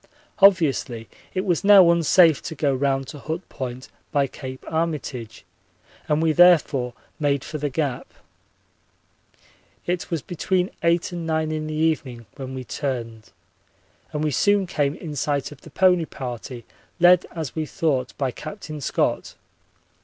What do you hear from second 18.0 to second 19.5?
by Captain Scott.